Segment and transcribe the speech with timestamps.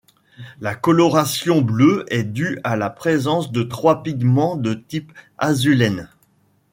[0.61, 6.09] La coloration bleue est due à la présence de trois pigments de type azulène.